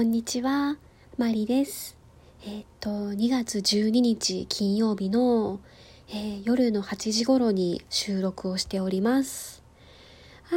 [0.00, 0.78] こんにちは、
[1.18, 1.94] マリです。
[2.46, 5.60] えっ、と、2月12日金曜日の、
[6.08, 9.62] えー、夜の8時頃に収録をしております。
[10.50, 10.54] あ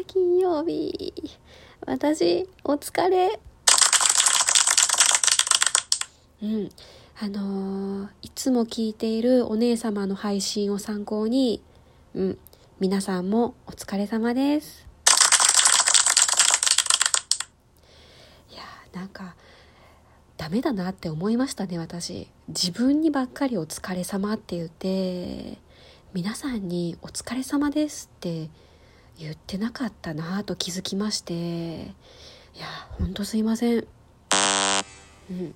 [0.00, 1.14] ー、金曜日。
[1.86, 3.38] 私、お疲れ。
[6.42, 6.68] うん。
[7.20, 11.62] あのー、いつも聞いているお姉様の配信を参考に、
[12.16, 12.38] うん、
[12.80, 14.95] 皆さんもお疲れ様です。
[18.96, 19.36] なんか
[20.38, 22.28] ダメだなって思いましたね私。
[22.48, 25.58] 自分にばっかりお疲れ様って言って
[26.14, 28.48] 皆さんにお疲れ様ですって
[29.18, 31.88] 言ってなかったなと気づきましてい
[32.58, 33.86] やほんとすいません。
[35.30, 35.54] うん。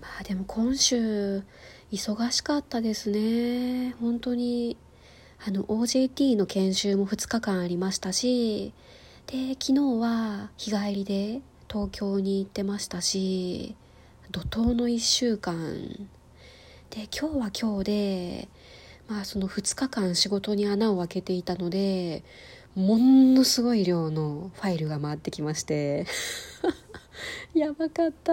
[0.00, 1.44] まあでも今週
[1.92, 3.94] 忙しかったですね。
[4.00, 4.76] 本当に
[5.46, 8.72] あの OJT の研修も2日間ありましたし
[9.26, 11.40] で昨日は日帰りで
[11.74, 13.74] 東京に行ってましたし
[14.30, 16.08] 怒涛の1週間。
[16.90, 18.48] で今日は今日で
[19.08, 22.22] まあその2日間仕事に穴を開けていたので
[22.76, 26.06] ものすごい量のファイルが回ってきまして。
[27.54, 28.32] やばかった。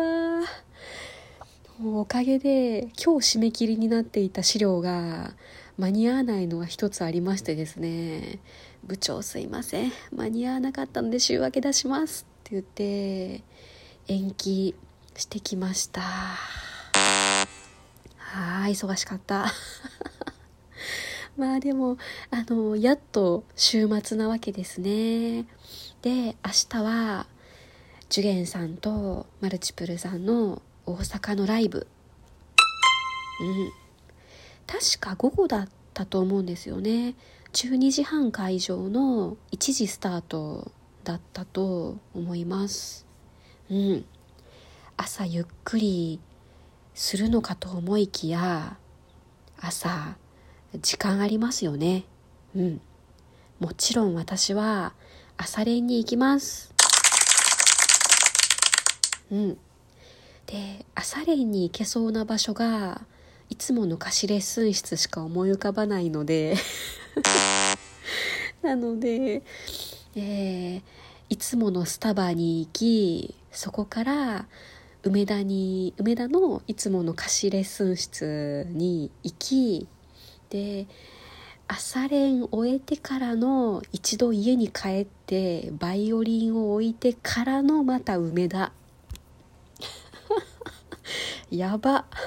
[1.84, 5.34] おかげで今日締め切りになっていた資料が
[5.80, 8.38] 間に合わないのが一つありましてですね。
[8.84, 9.92] 部長すいません。
[10.12, 12.31] 間に合わなかったので週明け出します。
[12.52, 13.42] 言って
[14.08, 14.76] 延期
[15.16, 16.02] してきました。
[16.02, 16.68] は
[18.68, 19.46] い忙しかった。
[21.38, 21.98] まあでも
[22.30, 25.46] あのやっと週末なわけですね。
[26.02, 26.36] で明
[26.70, 27.26] 日は
[28.10, 31.88] ジュゲンさんとマルチプルさんの大阪のライブ。
[33.40, 33.72] うん。
[34.68, 37.16] 確か午後だったと思うんですよね。
[37.54, 43.06] 12時半会場の1時スタートだったと思います。
[43.70, 44.06] うん。
[44.98, 46.20] 朝ゆっくり
[46.94, 48.78] するのかと思いきや
[49.60, 50.18] 朝
[50.80, 52.04] 時間ありますよね。
[52.56, 52.82] うん。
[53.60, 54.94] もちろん私は
[55.38, 56.74] 朝練に行きます。
[59.32, 59.58] うん。
[60.46, 63.02] で朝練に行けそうな場所が
[63.50, 66.56] いつもの貸しレッスン室しか思い浮かばないので。
[68.62, 69.42] なので
[70.16, 70.82] えー、
[71.30, 74.46] いつものスタバに行きそこから
[75.04, 79.88] 梅田に梅田のいつもの貸しレッスン室に行き
[80.50, 80.86] で
[81.74, 88.74] 朝練終えてからの一度家に帰ってバイオリンを置いてからのまた梅田。
[91.50, 92.04] やば。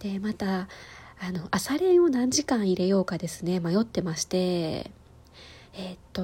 [0.00, 0.66] でまた
[1.20, 4.90] あの朝練を何時間入れようかですね迷ってまして。
[5.78, 6.22] えっと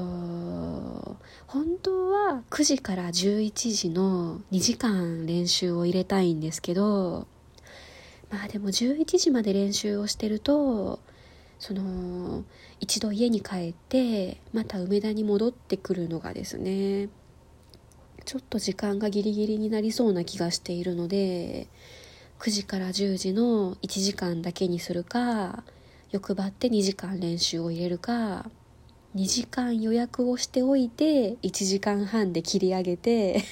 [1.46, 7.26] 本当は9時から11時の2時間練習を入れたいんですけど
[8.30, 11.00] まあでも11時まで練習をしてると
[11.58, 12.44] その
[12.80, 17.10] 一度家に帰ってまた梅田に戻ってくるのがですね
[18.24, 21.68] ちょっと時間がギリギリになりそうな気がしているので
[22.42, 25.62] 9時から10時の1時間だけにするか
[26.10, 28.50] 欲張って2時間練習を入れるか
[29.14, 33.44] 2時間予約をしておいて1時間半で切り上げて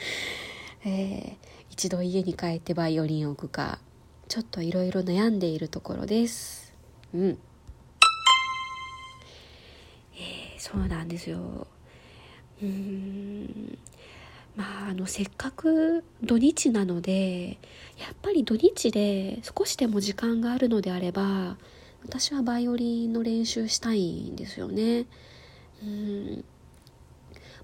[0.86, 1.36] えー、
[1.68, 3.80] 一度家に帰ってバイオリンを置くか
[4.28, 6.72] ちょっといろいろ悩んでいるところです。
[7.12, 7.38] うん。
[10.14, 11.66] えー、そうなんですよ。
[12.62, 13.78] うん。
[14.56, 17.58] まあ、あのせっかく土日なので
[17.98, 21.58] やっぱり土日で少しでも時間があるのであれば
[22.02, 25.06] 私はバイオリンの練習したいんですよね。
[25.82, 26.44] うん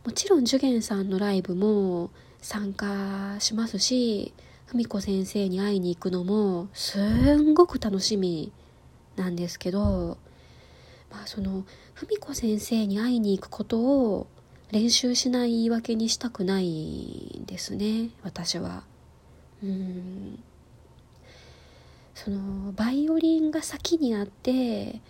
[0.04, 2.10] もちろんジュゲンさんのライブも
[2.40, 4.34] 参加しますし
[4.66, 6.98] 文子先生に会いに行くのもす
[7.36, 8.52] んごく楽しみ
[9.14, 10.18] なんですけど、
[11.10, 11.64] まあ、その
[11.94, 14.26] 文子先生に会いに行くことを
[14.72, 18.84] 練習しない言い訳にしたくないですね私は。
[19.62, 20.42] うん。
[22.14, 25.00] そのバイオリンが先にあって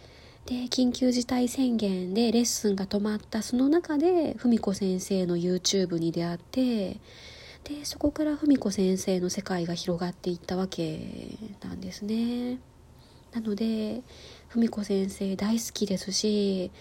[0.46, 7.00] で緊急事態宣言でレッスンが止まったその中で文子先生の YouTube に出会って
[7.64, 12.58] でそこから文子先生の世界が広がっていったわけなんですね。
[13.32, 14.02] なので
[14.48, 16.72] 文子先生大好きですし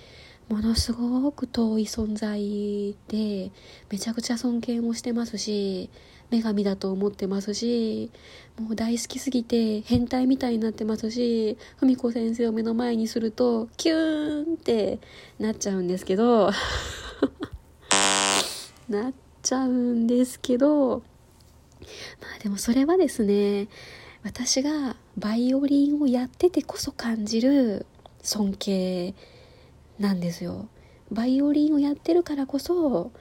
[0.51, 3.51] ものすごく遠い存在で
[3.89, 5.89] めちゃくちゃ尊敬もしてますし
[6.29, 8.11] 女神だと思ってますし
[8.59, 14.99] もう大好きすぎて変態みたいになってますし文子先生を目の前にするとキューンって
[15.39, 16.51] なっちゃうんですけど
[18.89, 23.69] なっちゃうんですけどまあでもそれはですね
[24.23, 27.85] 私がバイオリンをやっててこそ感じる
[28.21, 29.15] 尊敬
[30.01, 30.67] なんですよ。
[31.11, 33.11] バイオリンをやってるからこそ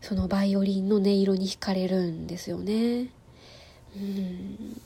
[0.00, 3.10] そのバイオリンの音色に惹かれるんですよね。
[3.96, 4.80] うん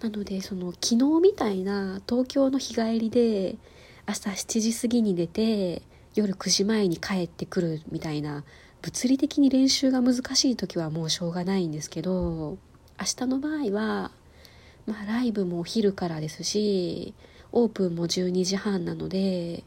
[0.00, 3.56] なのでその昨日みたいな東京の日帰りで
[4.06, 5.82] 朝7時過ぎに出て
[6.14, 8.44] 夜9時前に帰ってくるみたいな
[8.82, 12.58] 物理的に練習が難しい時はもうしょうがないんですけど
[13.00, 14.12] 明日の場合は、
[14.86, 17.14] まあ、ライブもお昼からですし
[17.50, 19.64] オープンも12時半なので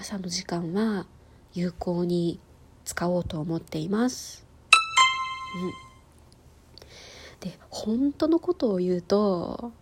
[0.00, 1.04] 朝の時間は
[1.52, 2.40] 有効に
[2.86, 4.46] 使おうと思っています。
[7.42, 9.72] うん、で本当のことを言うと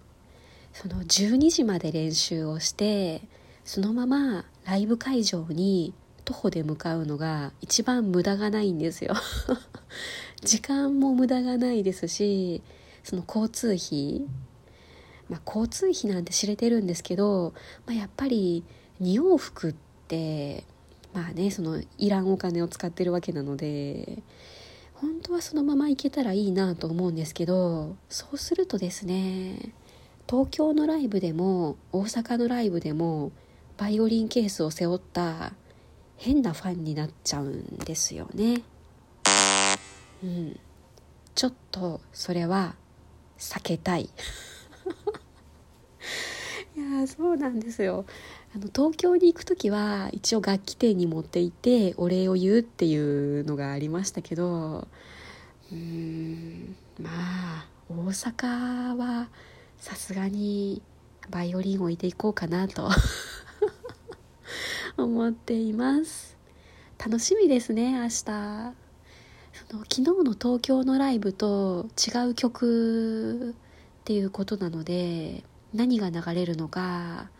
[0.72, 3.22] その12時まで練習をして
[3.64, 5.94] そのままライブ会場に
[6.24, 9.14] 徒歩で向かうのが一番無駄がないんですよ
[10.42, 12.60] 時間も無駄がないですし
[13.04, 14.26] その交通費
[15.28, 17.54] まあ交通費なんて知れてるんですけど、
[17.86, 18.64] まあ、やっぱり
[19.00, 19.74] 2往復っ
[20.08, 20.64] て
[21.14, 24.22] まあねそのいらんお金を使ってるわけなので
[24.94, 29.72] 本当はそのまま行けたらいいなと思うんですけどそうするとですね
[30.28, 33.32] 東京のライブでも大阪のライブでも
[33.78, 35.52] バイオリンケースを背負った
[36.16, 38.62] 変なファンになっちゃうんですよね。
[40.22, 40.58] うん。
[41.34, 42.74] ちょっとそれは
[43.38, 44.10] 避けたい。
[47.08, 48.04] そうなんですよ。
[48.54, 54.88] あの東京に行く時は一応楽器店に持って行ってお礼を言うっていうのがありましたけど
[55.70, 59.28] うーんまあ大阪は
[59.78, 60.80] さすがに
[61.30, 62.88] バイオリン置いていこうかなと
[64.96, 66.36] 思っています
[66.98, 68.74] 楽しみですね明日その
[69.82, 73.54] 昨日の東京のライブと違う曲っ
[74.04, 75.44] ていうことなので
[75.74, 77.30] 何が流れるのか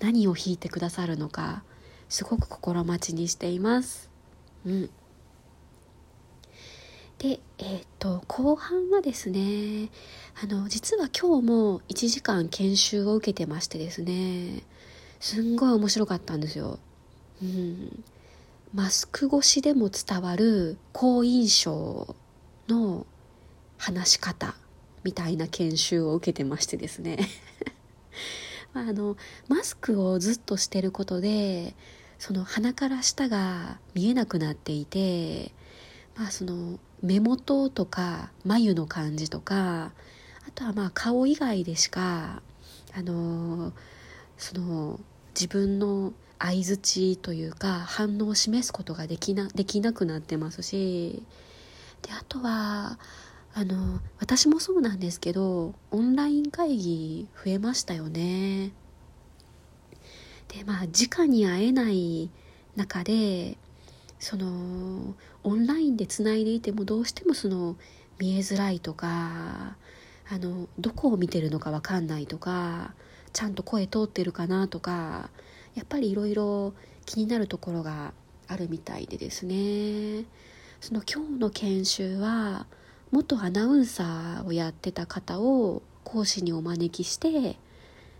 [0.00, 1.62] 何を弾いてくださるのか
[2.08, 4.10] すごく心待ちにしています。
[4.64, 4.90] うん。
[7.18, 9.88] でえっ、と後半はですね
[10.42, 14.62] あの実は今日も1時間研修を受けてましてですね
[15.18, 16.78] すんごい面白かったんですよ。
[17.42, 18.04] うん、
[18.74, 22.14] マスク越しでも伝わる好印象
[22.68, 23.06] の
[23.78, 24.54] 話し方
[25.02, 27.18] みたいな研修を受けてましてですね。
[28.72, 29.16] まあ、あの
[29.48, 31.74] マスクをずっとしてることで
[32.18, 35.52] その鼻から下が見えなくなっていて、
[36.16, 39.92] まあ、その目元とか眉の感じとか
[40.46, 42.42] あとはまあ顔以外でしか
[42.94, 43.72] あの
[44.38, 45.00] その
[45.34, 51.22] 自分の相づちというか反応を示すことができなできなくなってますし
[52.02, 52.98] であとは
[53.58, 58.70] あの私もそうなんですけどオンライン会議増えましたよね。
[60.48, 62.28] でまあ直に会えない
[62.76, 63.56] 中で
[64.18, 67.76] そのオンラインでつないでいてもどうしてもその
[68.18, 69.78] 見えづらいとか
[70.28, 72.92] あのどこを見てるのか分かんないとか
[73.32, 75.30] ちゃんと声通ってるかなとか
[75.74, 76.74] やっぱりいろいろ
[77.06, 78.12] 気になるところが
[78.48, 80.26] あるみたいでですね。
[80.82, 82.66] その今日の研修は
[83.12, 87.56] 元アナウンサーをやってた方を講師にお招きして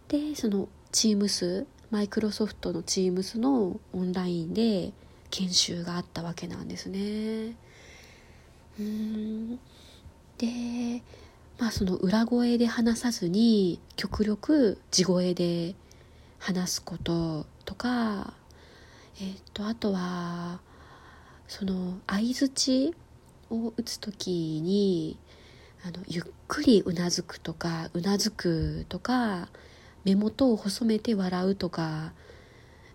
[0.09, 4.93] でその Teams マイクロソフトの Teams のオンラインで
[5.31, 7.57] 研修があったわけなんですね。
[8.79, 9.57] うん。
[10.39, 11.03] で
[11.59, 15.75] まあその裏声で話さずに極力地声で
[16.39, 18.35] 話すこととか、
[19.21, 20.61] えー、とあとは
[21.49, 22.95] その相づち
[23.51, 25.19] を打つ時に
[25.85, 29.49] あのゆっくりうなずくとかうなずくとか
[30.05, 32.13] 目元を細めて笑うとか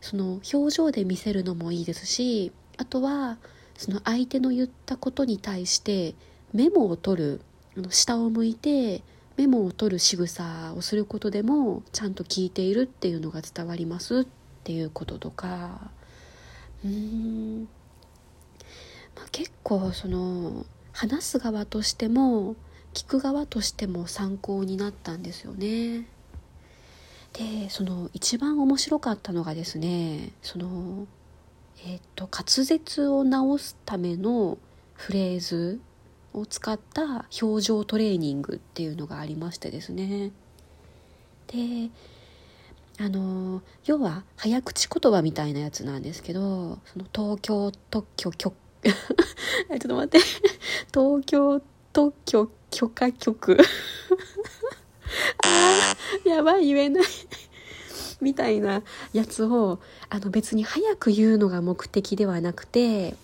[0.02, 3.38] その表情で見せるのもいいですしあとは
[3.78, 6.16] その相手の言ったことに対して
[6.54, 7.42] メモを取る
[7.78, 9.04] あの下を向いて
[9.38, 14.26] メモを取る仕草をすることでもちゃんと聞いているっていうのが伝わりますっ
[14.64, 15.92] ていうこととか。
[16.84, 17.68] うーん、
[19.16, 22.56] まあ、結構その話す側としても
[22.94, 26.08] 聞く側としても参考になったんですよね。
[27.34, 31.08] でその一番面白かったのがですねその
[31.86, 34.58] えっ、と滑舌を直すための
[34.94, 35.80] フレーズ
[36.34, 40.32] を使った表情トレーニングっていうのがありましてですね
[41.48, 41.90] で
[43.00, 48.54] あの要は早口言葉みたいなやつなんですけどその東京特許許
[48.90, 50.20] ちょっと待って。
[50.94, 51.62] 東京
[51.94, 53.58] 特許許可局。
[55.44, 57.04] あーやばい言えない。
[58.22, 58.84] みたいな
[59.14, 63.16] やつをあの別に早く言うのが目的ではなくて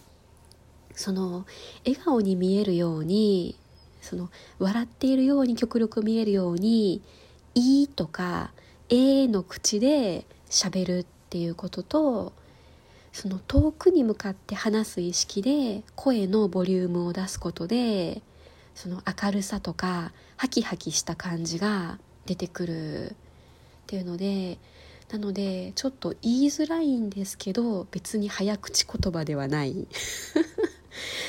[0.95, 1.45] その
[1.85, 3.55] 笑顔に見えるように
[4.01, 7.01] その笑っているように極力見えるように
[7.53, 8.51] 「いい」とか
[8.89, 12.33] 「えー」の口で喋るっていうことと
[13.13, 18.21] その遠くに向かって話す意識で声のボリュームを出すことで
[18.75, 23.15] その明るさとかハキハキした感じが出てくる。
[23.87, 24.57] っていうので
[25.09, 29.71] なのでちょっと言いづらいんですけど別に早口言葉ではない。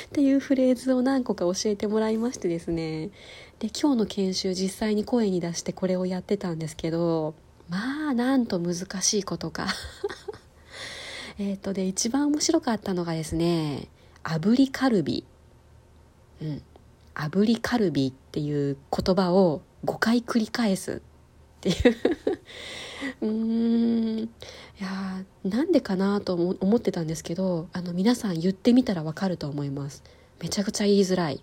[0.07, 3.11] っていうフレーズを何個か教えてもらいましてですね。
[3.59, 7.35] で今日の研修実際に声に出してこれをやってたんですけど
[7.69, 9.67] まあなんと難しいことか。
[11.39, 13.87] えっとで一番面白かったのがですね
[14.23, 15.23] 炙りカルビ。
[16.41, 16.61] うん。
[17.15, 20.95] 炙りカルビっていう言葉を5回繰り返す。
[20.95, 20.99] っ
[21.61, 21.75] ていう。
[23.21, 24.19] うーん。
[24.19, 24.29] い
[24.81, 30.03] やーなんでかなと思思ってたんですけどあの皆さん言ってみたらわかると思います。
[30.41, 31.41] めちゃくちゃ言いづらい。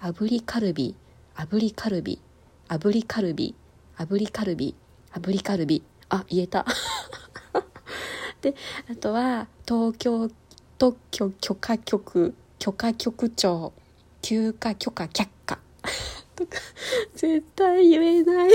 [0.00, 0.96] 炙りカルビ
[1.36, 2.20] 炙りカルビ
[2.68, 3.54] 炙りカルビ
[3.96, 4.74] 炙りカルビ
[5.12, 5.82] 炙りカルビ。
[6.08, 6.66] あ言えた。
[8.46, 8.54] で
[8.88, 10.30] あとは東京
[10.78, 13.72] 特許許可局許可局長
[14.22, 15.58] 休暇許可却下。
[16.36, 16.58] とか
[17.14, 18.50] 絶対言えない。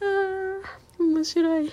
[0.00, 1.70] あ面白い。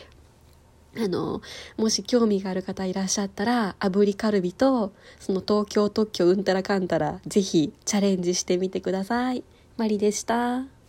[0.98, 1.42] あの
[1.78, 9.44] もし興味がある方いらっしゃったら炙りカルビとその東京特許うんたらかんたらぜひチャレンジしてみてください。
[9.78, 10.81] マリでした。